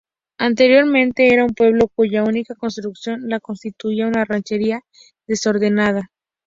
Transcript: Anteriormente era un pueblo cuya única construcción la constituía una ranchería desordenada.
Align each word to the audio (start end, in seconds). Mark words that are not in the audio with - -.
Anteriormente 0.39 1.27
era 1.31 1.45
un 1.45 1.53
pueblo 1.53 1.87
cuya 1.87 2.23
única 2.23 2.55
construcción 2.55 3.29
la 3.29 3.39
constituía 3.39 4.07
una 4.07 4.25
ranchería 4.25 4.81
desordenada. 5.27 6.09